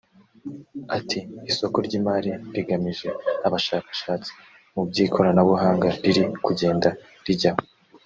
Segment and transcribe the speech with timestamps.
[0.97, 1.19] Ati
[1.51, 3.09] “Isoko ry’imari rigamije
[3.47, 4.29] abashakashatsi
[4.73, 6.89] mu by’ikoranabuhanga riri kugenda
[7.25, 7.61] rijyaho